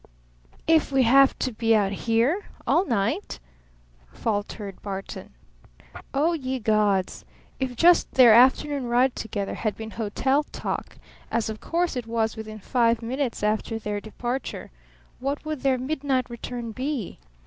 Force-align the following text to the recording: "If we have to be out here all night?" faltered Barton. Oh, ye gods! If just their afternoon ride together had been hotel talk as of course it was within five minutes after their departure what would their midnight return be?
"If 0.65 0.91
we 0.91 1.03
have 1.03 1.37
to 1.37 1.51
be 1.53 1.75
out 1.75 1.91
here 1.91 2.45
all 2.65 2.85
night?" 2.85 3.39
faltered 4.11 4.81
Barton. 4.81 5.35
Oh, 6.11 6.33
ye 6.33 6.57
gods! 6.57 7.23
If 7.59 7.75
just 7.75 8.11
their 8.13 8.33
afternoon 8.33 8.85
ride 8.87 9.15
together 9.15 9.53
had 9.53 9.77
been 9.77 9.91
hotel 9.91 10.41
talk 10.41 10.97
as 11.29 11.49
of 11.51 11.59
course 11.61 11.95
it 11.95 12.07
was 12.07 12.35
within 12.35 12.57
five 12.57 13.03
minutes 13.03 13.43
after 13.43 13.77
their 13.77 14.01
departure 14.01 14.71
what 15.19 15.45
would 15.45 15.61
their 15.61 15.77
midnight 15.77 16.31
return 16.31 16.71
be? 16.71 17.19